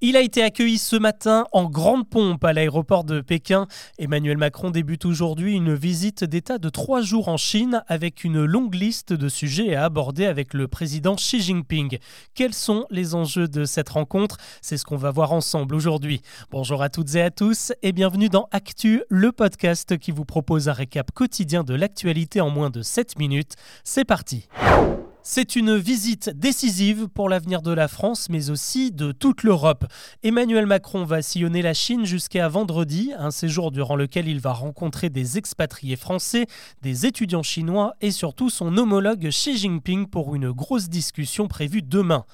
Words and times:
Il 0.00 0.16
a 0.16 0.20
été 0.20 0.44
accueilli 0.44 0.78
ce 0.78 0.94
matin 0.94 1.44
en 1.52 1.68
grande 1.68 2.08
pompe 2.08 2.44
à 2.44 2.52
l'aéroport 2.52 3.02
de 3.02 3.20
Pékin. 3.20 3.66
Emmanuel 3.98 4.36
Macron 4.36 4.70
débute 4.70 5.04
aujourd'hui 5.04 5.54
une 5.54 5.74
visite 5.74 6.22
d'État 6.22 6.58
de 6.58 6.68
trois 6.68 7.00
jours 7.00 7.26
en 7.26 7.36
Chine 7.36 7.82
avec 7.88 8.22
une 8.22 8.44
longue 8.44 8.76
liste 8.76 9.12
de 9.12 9.28
sujets 9.28 9.74
à 9.74 9.84
aborder 9.84 10.26
avec 10.26 10.54
le 10.54 10.68
président 10.68 11.16
Xi 11.16 11.40
Jinping. 11.40 11.98
Quels 12.34 12.54
sont 12.54 12.86
les 12.90 13.16
enjeux 13.16 13.48
de 13.48 13.64
cette 13.64 13.88
rencontre? 13.88 14.36
C'est 14.62 14.76
ce 14.76 14.84
qu'on 14.84 14.96
va 14.96 15.10
voir 15.10 15.32
ensemble 15.32 15.74
aujourd'hui. 15.74 16.22
Bonjour 16.52 16.80
à 16.80 16.90
toutes 16.90 17.16
et 17.16 17.22
à 17.22 17.32
tous 17.32 17.72
et 17.82 17.90
bienvenue 17.90 18.28
dans 18.28 18.46
Actu, 18.52 19.02
le 19.08 19.32
podcast 19.32 19.98
qui 19.98 20.12
vous 20.12 20.24
propose 20.24 20.68
un 20.68 20.74
récap 20.74 21.10
quotidien 21.10 21.64
de 21.64 21.74
l'actualité 21.74 22.40
en 22.40 22.50
moins 22.50 22.70
de 22.70 22.82
7 22.82 23.18
minutes. 23.18 23.56
C'est 23.82 24.04
parti. 24.04 24.46
C'est 25.30 25.56
une 25.56 25.76
visite 25.76 26.30
décisive 26.30 27.06
pour 27.06 27.28
l'avenir 27.28 27.60
de 27.60 27.70
la 27.70 27.86
France, 27.86 28.28
mais 28.30 28.48
aussi 28.48 28.92
de 28.92 29.12
toute 29.12 29.42
l'Europe. 29.42 29.84
Emmanuel 30.22 30.64
Macron 30.64 31.04
va 31.04 31.20
sillonner 31.20 31.60
la 31.60 31.74
Chine 31.74 32.06
jusqu'à 32.06 32.48
vendredi, 32.48 33.12
un 33.14 33.30
séjour 33.30 33.70
durant 33.70 33.94
lequel 33.94 34.26
il 34.26 34.40
va 34.40 34.54
rencontrer 34.54 35.10
des 35.10 35.36
expatriés 35.36 35.96
français, 35.96 36.46
des 36.80 37.04
étudiants 37.04 37.42
chinois 37.42 37.92
et 38.00 38.10
surtout 38.10 38.48
son 38.48 38.74
homologue 38.78 39.28
Xi 39.28 39.58
Jinping 39.58 40.06
pour 40.06 40.34
une 40.34 40.50
grosse 40.50 40.88
discussion 40.88 41.46
prévue 41.46 41.82
demain. 41.82 42.24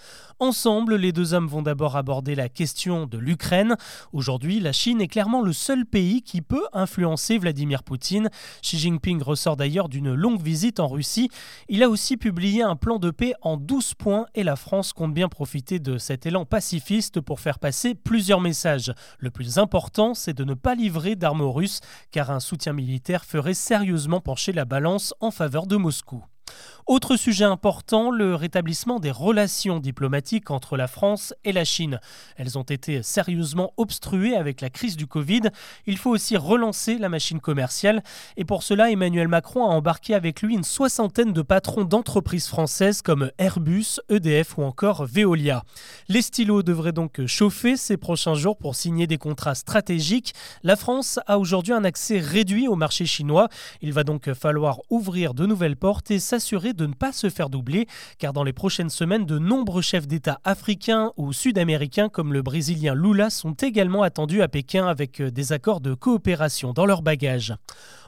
Ensemble, 0.41 0.97
les 0.97 1.13
deux 1.13 1.33
hommes 1.33 1.47
vont 1.47 1.63
d'abord 1.63 1.97
aborder 1.97 2.35
la 2.35 2.49
question 2.49 3.07
de 3.07 3.19
l'Ukraine. 3.19 3.77
Aujourd'hui, 4.13 4.59
la 4.59 4.73
Chine 4.73 5.01
est 5.01 5.09
clairement 5.09 5.43
le 5.43 5.53
seul 5.53 5.87
pays 5.87 6.23
qui 6.23 6.43
peut 6.43 6.67
influencer 6.73 7.39
Vladimir 7.39 7.83
Poutine. 7.83 8.31
Xi 8.63 8.79
Jinping 8.79 9.23
ressort 9.23 9.57
d'ailleurs 9.57 9.89
d'une 9.89 10.13
longue 10.13 10.43
visite 10.43 10.81
en 10.81 10.89
Russie. 10.89 11.29
Il 11.69 11.83
a 11.83 11.89
aussi 11.89 12.17
publié 12.17 12.63
un 12.63 12.77
plan 12.85 12.99
de 12.99 13.11
paix 13.11 13.33
en 13.41 13.57
12 13.57 13.95
points 13.95 14.27
et 14.35 14.43
la 14.43 14.57
France 14.57 14.93
compte 14.93 15.15
bien 15.15 15.31
profiter 15.31 15.79
de 15.79 15.97
cet 15.97 16.27
élan 16.27 16.45
pacifiste 16.45 17.23
pour 17.23 17.41
faire 17.41 17.59
passer 17.59 17.95
plusieurs 17.95 18.43
messages. 18.43 18.93
Le 19.19 19.31
plus 19.31 19.57
important, 19.57 20.13
c'est 20.13 20.35
de 20.35 20.45
ne 20.45 20.53
pas 20.53 20.75
livrer 20.75 21.17
d'armes 21.17 21.41
aux 21.41 21.53
Russes, 21.53 21.81
car 22.11 22.31
un 22.31 22.41
soutien 22.41 22.75
militaire 22.75 23.25
ferait 23.25 23.55
sérieusement 23.55 24.21
pencher 24.21 24.53
la 24.53 24.67
balance 24.67 25.15
en 25.21 25.31
faveur 25.31 25.67
de 25.67 25.77
Moscou. 25.77 26.27
Autre 26.87 27.17
sujet 27.17 27.47
important, 27.47 28.11
le 28.11 28.35
rétablissement 28.35 29.01
des 29.01 29.11
relations 29.11 29.81
diplomatiques 29.81 30.51
entre 30.51 30.77
la 30.77 30.87
France 30.87 31.33
et 31.43 31.53
la 31.53 31.65
Chine. 31.65 31.99
Elles 32.37 32.59
ont 32.59 32.63
été 32.63 33.03
sérieusement 33.03 33.73
obstruées 33.79 34.37
avec 34.37 34.61
la 34.61 34.69
crise 34.69 34.95
du 34.95 35.07
Covid. 35.07 35.41
Il 35.87 35.97
faut 35.97 36.11
aussi 36.11 36.37
relancer 36.37 36.99
la 36.99 37.09
machine 37.09 37.41
commerciale. 37.41 38.03
Et 38.37 38.45
pour 38.45 38.63
cela, 38.63 38.91
Emmanuel 38.91 39.29
Macron 39.29 39.65
a 39.65 39.73
embarqué 39.73 40.15
avec 40.15 40.43
lui 40.43 40.55
une 40.55 40.63
soixantaine 40.63 41.33
de 41.33 41.41
patrons 41.41 41.85
d'entreprises 41.85 42.49
françaises 42.49 43.01
comme 43.01 43.31
Airbus, 43.39 44.01
EDF 44.11 44.59
ou 44.59 44.63
encore 44.65 45.07
Veolia. 45.07 45.65
Les 46.09 46.21
stylos 46.21 46.63
devraient 46.63 46.93
donc 46.93 47.25
chauffer 47.25 47.79
ces 47.79 47.97
prochains 47.97 48.35
jours 48.35 48.59
pour 48.59 48.75
signer 48.75 49.07
des 49.07 49.17
contrats 49.17 49.55
stratégiques. 49.55 50.35
La 50.63 50.77
France 50.77 51.19
a 51.27 51.39
aujourd'hui 51.39 51.73
un 51.73 51.85
accès 51.85 52.19
réduit 52.19 52.69
au 52.69 52.77
marché 52.77 53.07
chinois. 53.07 53.49
Il 53.81 53.95
va 53.95 54.05
donc 54.05 54.35
falloir 54.35 54.81
ouvrir 54.91 55.33
de 55.33 55.47
nouvelles 55.47 55.77
portes 55.77 56.11
et 56.11 56.19
s'assurer 56.19 56.44
de 56.53 56.87
ne 56.87 56.93
pas 56.93 57.13
se 57.13 57.31
faire 57.31 57.49
doubler, 57.49 57.87
car 58.19 58.33
dans 58.33 58.45
les 58.45 58.53
prochaines 58.53 58.91
semaines, 58.91 59.25
de 59.25 59.39
nombreux 59.39 59.81
chefs 59.83 60.07
d'État 60.07 60.41
africains 60.45 61.13
ou 61.17 61.33
sud-américains 61.33 62.11
comme 62.11 62.33
le 62.33 62.43
Brésilien 62.43 62.95
Lula 62.95 63.31
sont 63.31 63.55
également 63.55 64.03
attendus 64.03 64.43
à 64.43 64.49
Pékin 64.49 64.87
avec 64.87 65.21
euh, 65.21 65.31
des 65.31 65.53
accords 65.53 65.81
de 65.81 65.95
coopération 65.95 66.73
dans 66.73 66.87
leur 66.87 67.03
bagage. 67.03 67.55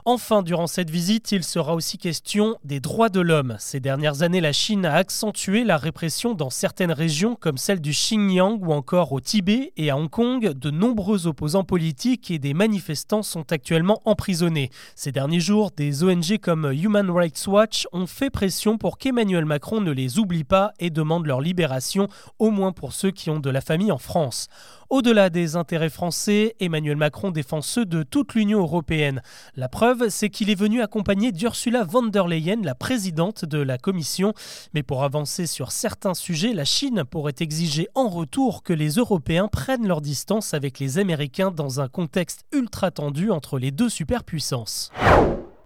Enfin, 0.09 0.41
durant 0.41 0.67
cette 0.67 0.89
visite, 0.89 1.33
il 1.33 1.43
sera 1.43 1.75
aussi 1.75 1.97
question 1.97 2.55
des 2.63 2.79
droits 2.79 3.09
de 3.09 3.19
l'homme. 3.19 3.57
Ces 3.59 3.81
dernières 3.81 4.21
années, 4.21 4.39
la 4.39 4.53
Chine 4.53 4.85
a 4.85 4.93
accentué 4.93 5.65
la 5.65 5.75
répression 5.75 6.33
dans 6.33 6.49
certaines 6.49 6.93
régions 6.93 7.35
comme 7.35 7.57
celle 7.57 7.81
du 7.81 7.91
Xinjiang 7.91 8.57
ou 8.61 8.71
encore 8.71 9.11
au 9.11 9.19
Tibet 9.19 9.73
et 9.75 9.89
à 9.89 9.97
Hong 9.97 10.09
Kong. 10.09 10.53
De 10.53 10.71
nombreux 10.71 11.27
opposants 11.27 11.65
politiques 11.65 12.31
et 12.31 12.39
des 12.39 12.53
manifestants 12.53 13.21
sont 13.21 13.51
actuellement 13.51 14.01
emprisonnés. 14.05 14.69
Ces 14.95 15.11
derniers 15.11 15.41
jours, 15.41 15.71
des 15.75 16.05
ONG 16.05 16.37
comme 16.37 16.71
Human 16.71 17.11
Rights 17.11 17.45
Watch 17.45 17.85
ont 17.91 18.07
fait 18.07 18.26
pression 18.29 18.77
pour 18.77 18.97
qu'Emmanuel 18.97 19.45
Macron 19.45 19.81
ne 19.81 19.91
les 19.91 20.19
oublie 20.19 20.43
pas 20.43 20.73
et 20.79 20.89
demande 20.89 21.25
leur 21.25 21.41
libération, 21.41 22.07
au 22.39 22.51
moins 22.51 22.71
pour 22.71 22.93
ceux 22.93 23.11
qui 23.11 23.29
ont 23.29 23.39
de 23.39 23.49
la 23.49 23.61
famille 23.61 23.91
en 23.91 23.97
France. 23.97 24.47
Au-delà 24.89 25.29
des 25.29 25.57
intérêts 25.57 25.89
français, 25.89 26.55
Emmanuel 26.61 26.95
Macron 26.95 27.31
défend 27.31 27.61
ceux 27.61 27.85
de 27.85 28.03
toute 28.03 28.35
l'Union 28.35 28.59
européenne. 28.59 29.21
La 29.57 29.67
preuve, 29.67 30.07
c'est 30.09 30.29
qu'il 30.29 30.49
est 30.49 30.55
venu 30.55 30.81
accompagner 30.81 31.33
d'Ursula 31.33 31.83
von 31.83 32.03
der 32.03 32.27
Leyen, 32.27 32.61
la 32.63 32.75
présidente 32.75 33.43
de 33.43 33.57
la 33.57 33.77
Commission. 33.77 34.33
Mais 34.73 34.83
pour 34.83 35.03
avancer 35.03 35.45
sur 35.45 35.73
certains 35.73 36.13
sujets, 36.13 36.53
la 36.53 36.63
Chine 36.63 37.03
pourrait 37.03 37.35
exiger 37.39 37.89
en 37.95 38.07
retour 38.07 38.63
que 38.63 38.73
les 38.73 38.91
Européens 38.91 39.49
prennent 39.49 39.87
leur 39.87 39.99
distance 39.99 40.53
avec 40.53 40.79
les 40.79 40.99
Américains 40.99 41.51
dans 41.51 41.81
un 41.81 41.89
contexte 41.89 42.45
ultra 42.53 42.89
tendu 42.91 43.29
entre 43.29 43.59
les 43.59 43.71
deux 43.71 43.89
superpuissances. 43.89 44.91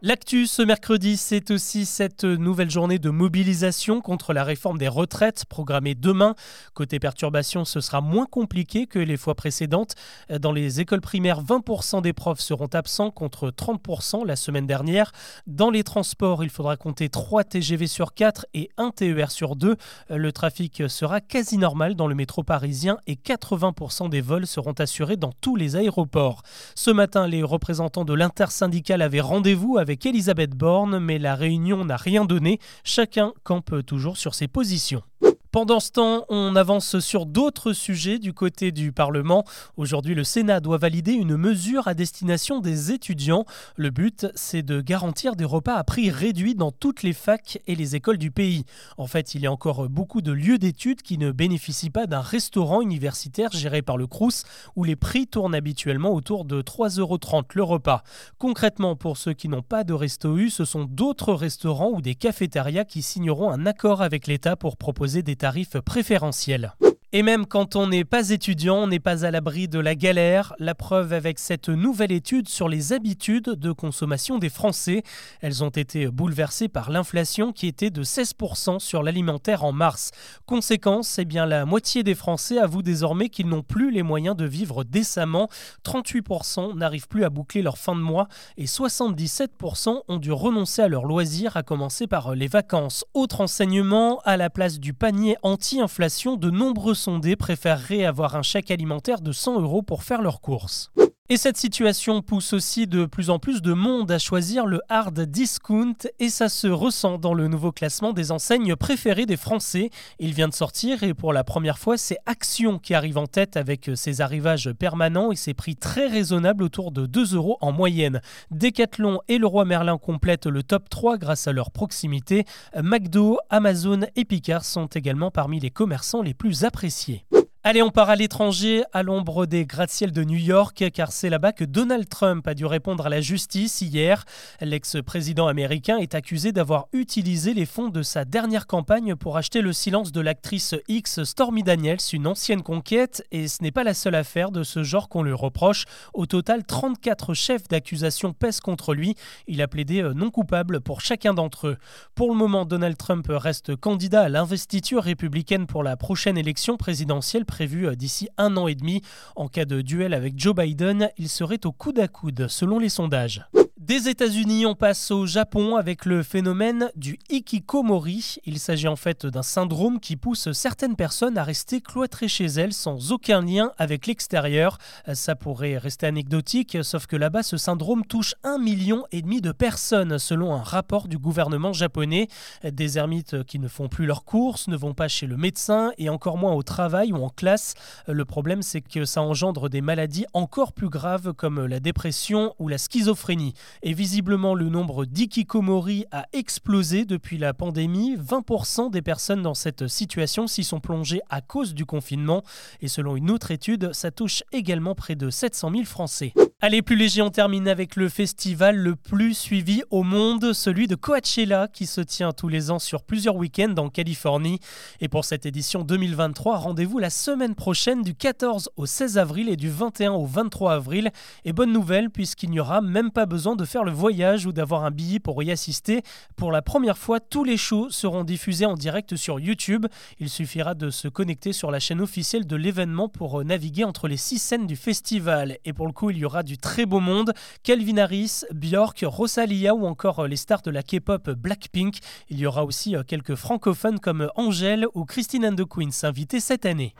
L'actu 0.03 0.47
ce 0.47 0.63
mercredi, 0.63 1.15
c'est 1.15 1.51
aussi 1.51 1.85
cette 1.85 2.23
nouvelle 2.23 2.71
journée 2.71 2.97
de 2.97 3.11
mobilisation 3.11 4.01
contre 4.01 4.33
la 4.33 4.43
réforme 4.43 4.79
des 4.79 4.87
retraites 4.87 5.45
programmée 5.45 5.93
demain. 5.93 6.33
Côté 6.73 6.97
perturbation, 6.97 7.65
ce 7.65 7.81
sera 7.81 8.01
moins 8.01 8.25
compliqué 8.25 8.87
que 8.87 8.97
les 8.97 9.15
fois 9.15 9.35
précédentes. 9.35 9.93
Dans 10.39 10.53
les 10.53 10.79
écoles 10.79 11.01
primaires, 11.01 11.43
20% 11.43 12.01
des 12.01 12.13
profs 12.13 12.39
seront 12.39 12.69
absents 12.73 13.11
contre 13.11 13.51
30% 13.51 14.25
la 14.25 14.35
semaine 14.35 14.65
dernière. 14.65 15.11
Dans 15.45 15.69
les 15.69 15.83
transports, 15.83 16.43
il 16.43 16.49
faudra 16.49 16.77
compter 16.77 17.09
3 17.09 17.43
TGV 17.43 17.85
sur 17.85 18.15
4 18.15 18.47
et 18.55 18.71
1 18.77 18.89
TER 18.89 19.29
sur 19.29 19.55
2. 19.55 19.75
Le 20.09 20.31
trafic 20.31 20.81
sera 20.89 21.21
quasi 21.21 21.59
normal 21.59 21.93
dans 21.93 22.07
le 22.07 22.15
métro 22.15 22.41
parisien 22.41 22.97
et 23.05 23.17
80% 23.17 24.09
des 24.09 24.21
vols 24.21 24.47
seront 24.47 24.73
assurés 24.79 25.17
dans 25.17 25.33
tous 25.41 25.55
les 25.55 25.75
aéroports. 25.75 26.41
Ce 26.73 26.89
matin, 26.89 27.27
les 27.27 27.43
représentants 27.43 28.03
de 28.03 28.15
l'intersyndicale 28.15 29.03
avaient 29.03 29.21
rendez-vous 29.21 29.77
avec 29.77 29.90
avec 29.91 30.05
Elisabeth 30.05 30.51
Borne, 30.51 30.99
mais 30.99 31.19
la 31.19 31.35
réunion 31.35 31.83
n'a 31.83 31.97
rien 31.97 32.23
donné. 32.23 32.59
Chacun 32.85 33.33
campe 33.43 33.85
toujours 33.85 34.15
sur 34.15 34.35
ses 34.35 34.47
positions. 34.47 35.03
Pendant 35.51 35.81
ce 35.81 35.91
temps, 35.91 36.23
on 36.29 36.55
avance 36.55 36.99
sur 36.99 37.25
d'autres 37.25 37.73
sujets 37.73 38.19
du 38.19 38.31
côté 38.31 38.71
du 38.71 38.93
Parlement. 38.93 39.43
Aujourd'hui, 39.75 40.15
le 40.15 40.23
Sénat 40.23 40.61
doit 40.61 40.77
valider 40.77 41.11
une 41.11 41.35
mesure 41.35 41.89
à 41.89 41.93
destination 41.93 42.61
des 42.61 42.93
étudiants. 42.93 43.43
Le 43.75 43.89
but, 43.89 44.27
c'est 44.33 44.61
de 44.61 44.79
garantir 44.79 45.35
des 45.35 45.43
repas 45.43 45.75
à 45.75 45.83
prix 45.83 46.09
réduit 46.09 46.55
dans 46.55 46.71
toutes 46.71 47.03
les 47.03 47.11
facs 47.11 47.59
et 47.67 47.75
les 47.75 47.97
écoles 47.97 48.17
du 48.17 48.31
pays. 48.31 48.63
En 48.97 49.07
fait, 49.07 49.35
il 49.35 49.41
y 49.41 49.45
a 49.45 49.51
encore 49.51 49.89
beaucoup 49.89 50.21
de 50.21 50.31
lieux 50.31 50.57
d'études 50.57 51.01
qui 51.01 51.17
ne 51.17 51.33
bénéficient 51.33 51.89
pas 51.89 52.07
d'un 52.07 52.21
restaurant 52.21 52.81
universitaire 52.81 53.51
géré 53.51 53.81
par 53.81 53.97
le 53.97 54.07
Crous, 54.07 54.45
où 54.77 54.85
les 54.85 54.95
prix 54.95 55.27
tournent 55.27 55.53
habituellement 55.53 56.13
autour 56.13 56.45
de 56.45 56.61
3,30 56.61 56.99
euros 57.01 57.19
le 57.55 57.63
repas. 57.63 58.03
Concrètement, 58.37 58.95
pour 58.95 59.17
ceux 59.17 59.33
qui 59.33 59.49
n'ont 59.49 59.63
pas 59.63 59.83
de 59.83 59.91
resto 59.91 60.37
U, 60.37 60.49
ce 60.49 60.63
sont 60.63 60.85
d'autres 60.85 61.33
restaurants 61.33 61.91
ou 61.91 61.99
des 61.99 62.15
cafétérias 62.15 62.85
qui 62.85 63.01
signeront 63.01 63.51
un 63.51 63.65
accord 63.65 64.01
avec 64.01 64.27
l'État 64.27 64.55
pour 64.55 64.77
proposer 64.77 65.23
des 65.23 65.40
tarifs 65.41 65.79
préférentiels. 65.79 66.75
Et 67.13 67.23
même 67.23 67.45
quand 67.45 67.75
on 67.75 67.87
n'est 67.87 68.05
pas 68.05 68.29
étudiant, 68.29 68.77
on 68.77 68.87
n'est 68.87 69.01
pas 69.01 69.25
à 69.25 69.31
l'abri 69.31 69.67
de 69.67 69.79
la 69.79 69.95
galère. 69.95 70.55
La 70.59 70.75
preuve 70.75 71.11
avec 71.11 71.39
cette 71.39 71.67
nouvelle 71.67 72.13
étude 72.13 72.47
sur 72.47 72.69
les 72.69 72.93
habitudes 72.93 73.49
de 73.49 73.73
consommation 73.73 74.37
des 74.37 74.47
Français. 74.47 75.03
Elles 75.41 75.61
ont 75.61 75.71
été 75.71 76.07
bouleversées 76.07 76.69
par 76.69 76.89
l'inflation 76.89 77.51
qui 77.51 77.67
était 77.67 77.89
de 77.89 78.05
16% 78.05 78.79
sur 78.79 79.03
l'alimentaire 79.03 79.65
en 79.65 79.73
mars. 79.73 80.11
Conséquence, 80.45 81.19
eh 81.19 81.25
bien 81.25 81.45
la 81.45 81.65
moitié 81.65 82.03
des 82.03 82.15
Français 82.15 82.59
avouent 82.59 82.81
désormais 82.81 83.27
qu'ils 83.27 83.49
n'ont 83.49 83.61
plus 83.61 83.91
les 83.91 84.03
moyens 84.03 84.37
de 84.37 84.45
vivre 84.45 84.85
décemment. 84.85 85.49
38% 85.83 86.77
n'arrivent 86.77 87.09
plus 87.09 87.25
à 87.25 87.29
boucler 87.29 87.61
leur 87.61 87.77
fin 87.77 87.93
de 87.93 88.01
mois 88.01 88.29
et 88.55 88.67
77% 88.67 90.03
ont 90.07 90.17
dû 90.17 90.31
renoncer 90.31 90.81
à 90.81 90.87
leurs 90.87 91.03
loisirs, 91.03 91.57
à 91.57 91.63
commencer 91.63 92.07
par 92.07 92.35
les 92.35 92.47
vacances. 92.47 93.03
Autre 93.13 93.41
enseignement, 93.41 94.21
à 94.23 94.37
la 94.37 94.49
place 94.49 94.79
du 94.79 94.93
panier 94.93 95.35
anti-inflation, 95.43 96.37
de 96.37 96.49
nombreux 96.49 97.00
sondés 97.01 97.35
préféreraient 97.35 98.05
avoir 98.05 98.35
un 98.35 98.43
chèque 98.43 98.69
alimentaire 98.69 99.21
de 99.21 99.31
100 99.31 99.61
euros 99.61 99.81
pour 99.81 100.03
faire 100.03 100.21
leurs 100.21 100.39
courses. 100.39 100.91
Et 101.31 101.37
cette 101.37 101.55
situation 101.55 102.21
pousse 102.21 102.51
aussi 102.51 102.87
de 102.87 103.05
plus 103.05 103.29
en 103.29 103.39
plus 103.39 103.61
de 103.61 103.71
monde 103.71 104.11
à 104.11 104.19
choisir 104.19 104.65
le 104.65 104.81
hard 104.89 105.17
discount 105.21 105.95
et 106.19 106.27
ça 106.27 106.49
se 106.49 106.67
ressent 106.67 107.19
dans 107.19 107.33
le 107.33 107.47
nouveau 107.47 107.71
classement 107.71 108.11
des 108.11 108.33
enseignes 108.33 108.75
préférées 108.75 109.25
des 109.25 109.37
Français. 109.37 109.91
Il 110.19 110.33
vient 110.33 110.49
de 110.49 110.53
sortir 110.53 111.03
et 111.03 111.13
pour 111.13 111.31
la 111.31 111.45
première 111.45 111.79
fois, 111.79 111.97
c'est 111.97 112.17
Action 112.25 112.79
qui 112.79 112.93
arrive 112.93 113.17
en 113.17 113.27
tête 113.27 113.55
avec 113.55 113.91
ses 113.95 114.19
arrivages 114.19 114.73
permanents 114.73 115.31
et 115.31 115.37
ses 115.37 115.53
prix 115.53 115.77
très 115.77 116.07
raisonnables 116.07 116.65
autour 116.65 116.91
de 116.91 117.05
2 117.05 117.33
euros 117.33 117.57
en 117.61 117.71
moyenne. 117.71 118.19
Decathlon 118.51 119.21
et 119.29 119.37
Leroy 119.37 119.63
Merlin 119.63 119.97
complètent 119.97 120.47
le 120.47 120.63
top 120.63 120.89
3 120.89 121.17
grâce 121.17 121.47
à 121.47 121.53
leur 121.53 121.71
proximité. 121.71 122.43
McDo, 122.75 123.37
Amazon 123.49 124.01
et 124.17 124.25
Picard 124.25 124.65
sont 124.65 124.87
également 124.87 125.31
parmi 125.31 125.61
les 125.61 125.71
commerçants 125.71 126.23
les 126.23 126.33
plus 126.33 126.65
appréciés. 126.65 127.23
Allez, 127.63 127.83
on 127.83 127.91
part 127.91 128.09
à 128.09 128.15
l'étranger, 128.15 128.83
à 128.91 129.03
l'ombre 129.03 129.45
des 129.45 129.67
gratte-ciels 129.67 130.11
de 130.11 130.23
New 130.23 130.39
York, 130.39 130.83
car 130.91 131.11
c'est 131.11 131.29
là-bas 131.29 131.51
que 131.51 131.63
Donald 131.63 132.09
Trump 132.09 132.47
a 132.47 132.55
dû 132.55 132.65
répondre 132.65 133.05
à 133.05 133.09
la 133.09 133.21
justice 133.21 133.81
hier. 133.81 134.25
L'ex-président 134.61 135.45
américain 135.45 135.99
est 135.99 136.15
accusé 136.15 136.53
d'avoir 136.53 136.87
utilisé 136.91 137.53
les 137.53 137.67
fonds 137.67 137.89
de 137.89 138.01
sa 138.01 138.25
dernière 138.25 138.65
campagne 138.65 139.15
pour 139.15 139.37
acheter 139.37 139.61
le 139.61 139.73
silence 139.73 140.11
de 140.11 140.21
l'actrice 140.21 140.73
X 140.87 141.23
Stormy 141.23 141.61
Daniels, 141.61 141.99
une 142.13 142.25
ancienne 142.25 142.63
conquête, 142.63 143.23
et 143.31 143.47
ce 143.47 143.61
n'est 143.61 143.69
pas 143.69 143.83
la 143.83 143.93
seule 143.93 144.15
affaire 144.15 144.49
de 144.49 144.63
ce 144.63 144.81
genre 144.81 145.07
qu'on 145.07 145.21
lui 145.21 145.31
reproche. 145.31 145.85
Au 146.15 146.25
total, 146.25 146.63
34 146.63 147.35
chefs 147.35 147.67
d'accusation 147.67 148.33
pèsent 148.33 148.59
contre 148.59 148.95
lui. 148.95 149.13
Il 149.45 149.61
a 149.61 149.67
plaidé 149.67 150.01
euh, 150.01 150.15
non 150.15 150.31
coupable 150.31 150.81
pour 150.81 151.01
chacun 151.01 151.35
d'entre 151.35 151.67
eux. 151.67 151.77
Pour 152.15 152.29
le 152.29 152.35
moment, 152.35 152.65
Donald 152.65 152.97
Trump 152.97 153.27
reste 153.29 153.75
candidat 153.75 154.23
à 154.23 154.29
l'investiture 154.29 155.03
républicaine 155.03 155.67
pour 155.67 155.83
la 155.83 155.95
prochaine 155.95 156.39
élection 156.39 156.75
présidentielle 156.75 157.45
prévu 157.51 157.85
euh, 157.85 157.95
d'ici 157.95 158.29
un 158.37 158.55
an 158.55 158.67
et 158.67 158.75
demi. 158.75 159.01
En 159.35 159.49
cas 159.49 159.65
de 159.65 159.81
duel 159.81 160.13
avec 160.13 160.39
Joe 160.39 160.55
Biden, 160.55 161.09
il 161.17 161.27
serait 161.27 161.65
au 161.65 161.73
coude 161.73 161.99
à 161.99 162.07
coude 162.07 162.47
selon 162.47 162.79
les 162.79 162.89
sondages. 162.89 163.45
Des 163.81 164.09
États-Unis, 164.09 164.67
on 164.67 164.75
passe 164.75 165.09
au 165.09 165.25
Japon 165.25 165.75
avec 165.75 166.05
le 166.05 166.21
phénomène 166.21 166.91
du 166.95 167.17
hikikomori. 167.31 168.37
Il 168.45 168.59
s'agit 168.59 168.87
en 168.87 168.95
fait 168.95 169.25
d'un 169.25 169.41
syndrome 169.41 169.99
qui 169.99 170.17
pousse 170.17 170.51
certaines 170.51 170.95
personnes 170.95 171.35
à 171.35 171.43
rester 171.43 171.81
cloîtrées 171.81 172.27
chez 172.27 172.45
elles 172.45 172.73
sans 172.73 173.11
aucun 173.11 173.41
lien 173.41 173.71
avec 173.79 174.05
l'extérieur. 174.05 174.77
Ça 175.15 175.35
pourrait 175.35 175.79
rester 175.79 176.05
anecdotique, 176.05 176.77
sauf 176.83 177.07
que 177.07 177.15
là-bas, 177.15 177.41
ce 177.41 177.57
syndrome 177.57 178.05
touche 178.05 178.35
un 178.43 178.59
million 178.59 179.03
et 179.11 179.23
demi 179.23 179.41
de 179.41 179.51
personnes, 179.51 180.19
selon 180.19 180.53
un 180.53 180.61
rapport 180.61 181.07
du 181.07 181.17
gouvernement 181.17 181.73
japonais. 181.73 182.27
Des 182.63 182.99
ermites 182.99 183.43
qui 183.45 183.57
ne 183.57 183.67
font 183.67 183.87
plus 183.87 184.05
leurs 184.05 184.25
courses, 184.25 184.67
ne 184.67 184.77
vont 184.77 184.93
pas 184.93 185.07
chez 185.07 185.25
le 185.25 185.37
médecin 185.37 185.91
et 185.97 186.09
encore 186.09 186.37
moins 186.37 186.53
au 186.53 186.61
travail 186.61 187.13
ou 187.13 187.23
en 187.23 187.29
classe. 187.29 187.73
Le 188.07 188.25
problème, 188.25 188.61
c'est 188.61 188.81
que 188.81 189.05
ça 189.05 189.23
engendre 189.23 189.69
des 189.69 189.81
maladies 189.81 190.27
encore 190.33 190.71
plus 190.71 190.89
graves 190.89 191.33
comme 191.33 191.65
la 191.65 191.79
dépression 191.79 192.53
ou 192.59 192.67
la 192.67 192.77
schizophrénie. 192.77 193.55
Et 193.83 193.93
visiblement, 193.93 194.55
le 194.55 194.69
nombre 194.69 195.05
d'ikikomori 195.05 196.05
a 196.11 196.25
explosé 196.33 197.05
depuis 197.05 197.37
la 197.37 197.53
pandémie. 197.53 198.15
20% 198.15 198.91
des 198.91 199.01
personnes 199.01 199.41
dans 199.41 199.53
cette 199.53 199.87
situation 199.87 200.47
s'y 200.47 200.63
sont 200.63 200.79
plongées 200.79 201.21
à 201.29 201.41
cause 201.41 201.73
du 201.73 201.85
confinement. 201.85 202.43
Et 202.81 202.87
selon 202.87 203.15
une 203.15 203.31
autre 203.31 203.51
étude, 203.51 203.93
ça 203.93 204.11
touche 204.11 204.43
également 204.51 204.95
près 204.95 205.15
de 205.15 205.29
700 205.29 205.71
000 205.71 205.83
Français. 205.85 206.33
Allez, 206.63 206.83
plus 206.83 206.95
léger, 206.95 207.23
on 207.23 207.31
termine 207.31 207.67
avec 207.67 207.95
le 207.95 208.07
festival 208.07 208.75
le 208.75 208.95
plus 208.95 209.33
suivi 209.33 209.81
au 209.89 210.03
monde, 210.03 210.53
celui 210.53 210.85
de 210.85 210.93
Coachella, 210.93 211.67
qui 211.67 211.87
se 211.87 212.01
tient 212.01 212.33
tous 212.33 212.49
les 212.49 212.69
ans 212.69 212.77
sur 212.77 213.01
plusieurs 213.01 213.35
week-ends 213.35 213.73
en 213.77 213.89
Californie. 213.89 214.59
Et 214.99 215.07
pour 215.07 215.25
cette 215.25 215.47
édition 215.47 215.83
2023, 215.83 216.57
rendez-vous 216.57 216.99
la 216.99 217.09
semaine 217.09 217.55
prochaine 217.55 218.03
du 218.03 218.13
14 218.13 218.69
au 218.77 218.85
16 218.85 219.17
avril 219.17 219.49
et 219.49 219.55
du 219.55 219.71
21 219.71 220.11
au 220.11 220.27
23 220.27 220.73
avril. 220.73 221.09
Et 221.45 221.51
bonne 221.51 221.73
nouvelle, 221.73 222.11
puisqu'il 222.11 222.51
n'y 222.51 222.59
aura 222.59 222.81
même 222.81 223.09
pas 223.09 223.25
besoin 223.25 223.55
de 223.55 223.65
faire 223.65 223.83
le 223.83 223.91
voyage 223.91 224.45
ou 224.45 224.51
d'avoir 224.51 224.85
un 224.85 224.91
billet 224.91 225.17
pour 225.17 225.41
y 225.41 225.49
assister. 225.49 226.03
Pour 226.35 226.51
la 226.51 226.61
première 226.61 226.99
fois, 226.99 227.19
tous 227.19 227.43
les 227.43 227.57
shows 227.57 227.89
seront 227.89 228.23
diffusés 228.23 228.67
en 228.67 228.75
direct 228.75 229.15
sur 229.15 229.39
YouTube. 229.39 229.87
Il 230.19 230.29
suffira 230.29 230.75
de 230.75 230.91
se 230.91 231.07
connecter 231.07 231.53
sur 231.53 231.71
la 231.71 231.79
chaîne 231.79 232.01
officielle 232.01 232.45
de 232.45 232.55
l'événement 232.55 233.09
pour 233.09 233.43
naviguer 233.43 233.83
entre 233.83 234.07
les 234.07 234.17
six 234.17 234.37
scènes 234.37 234.67
du 234.67 234.75
festival. 234.75 235.57
Et 235.65 235.73
pour 235.73 235.87
le 235.87 235.91
coup, 235.91 236.11
il 236.11 236.19
y 236.19 236.25
aura 236.25 236.43
du 236.43 236.50
très 236.57 236.85
beau 236.85 236.99
monde. 236.99 237.33
Calvin 237.63 237.97
Harris, 237.97 238.43
Björk, 238.53 239.03
Rosalia 239.07 239.75
ou 239.75 239.85
encore 239.85 240.27
les 240.27 240.37
stars 240.37 240.61
de 240.61 240.71
la 240.71 240.83
K-pop 240.83 241.29
Blackpink. 241.31 241.97
Il 242.29 242.39
y 242.39 242.45
aura 242.45 242.63
aussi 242.65 242.95
quelques 243.07 243.35
francophones 243.35 243.99
comme 243.99 244.29
Angèle 244.35 244.85
ou 244.93 245.05
Christine 245.05 245.45
and 245.45 245.55
the 245.55 245.65
Queens 245.65 245.91
cette 246.39 246.65
année. 246.65 246.93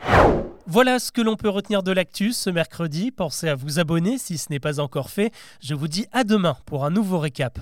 Voilà 0.67 0.99
ce 0.99 1.11
que 1.11 1.21
l'on 1.21 1.35
peut 1.35 1.49
retenir 1.49 1.83
de 1.83 1.91
l'actus 1.91 2.37
ce 2.37 2.49
mercredi. 2.49 3.11
Pensez 3.11 3.49
à 3.49 3.55
vous 3.55 3.79
abonner 3.79 4.17
si 4.17 4.37
ce 4.37 4.47
n'est 4.49 4.59
pas 4.59 4.79
encore 4.79 5.09
fait. 5.09 5.31
Je 5.61 5.73
vous 5.73 5.87
dis 5.87 6.05
à 6.11 6.23
demain 6.23 6.55
pour 6.65 6.85
un 6.85 6.89
nouveau 6.89 7.19
récap. 7.19 7.59